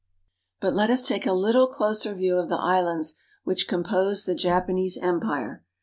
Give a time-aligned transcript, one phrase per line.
[0.59, 3.13] But let us take a little closer view of the islands
[3.43, 5.63] which compose the Japanese Empire.